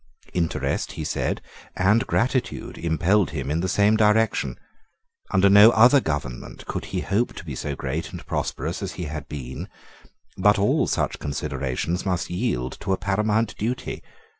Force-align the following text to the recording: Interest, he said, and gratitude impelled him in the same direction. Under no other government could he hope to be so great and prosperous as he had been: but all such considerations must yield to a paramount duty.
Interest, 0.33 0.93
he 0.93 1.03
said, 1.03 1.43
and 1.75 2.07
gratitude 2.07 2.75
impelled 2.75 3.29
him 3.29 3.51
in 3.51 3.59
the 3.59 3.69
same 3.69 3.95
direction. 3.95 4.57
Under 5.29 5.47
no 5.47 5.69
other 5.69 5.99
government 6.01 6.65
could 6.65 6.85
he 6.85 7.01
hope 7.01 7.35
to 7.35 7.45
be 7.45 7.53
so 7.53 7.75
great 7.75 8.11
and 8.11 8.25
prosperous 8.25 8.81
as 8.81 8.93
he 8.93 9.03
had 9.03 9.27
been: 9.29 9.69
but 10.37 10.57
all 10.57 10.87
such 10.87 11.19
considerations 11.19 12.03
must 12.03 12.31
yield 12.31 12.79
to 12.79 12.93
a 12.93 12.97
paramount 12.97 13.55
duty. 13.59 14.01